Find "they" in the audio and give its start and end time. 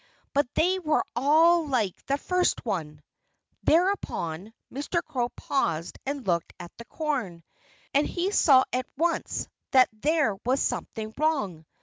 0.55-0.79